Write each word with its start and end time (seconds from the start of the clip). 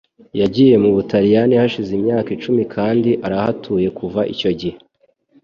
Yagiye 0.41 0.75
mu 0.83 0.89
Butaliyani 0.95 1.53
hashize 1.61 1.91
imyaka 1.99 2.29
icumi 2.37 2.63
kandi 2.75 3.09
arahatuye 3.25 3.87
kuva 3.97 4.21
icyo 4.33 4.51
gihe. 4.59 4.77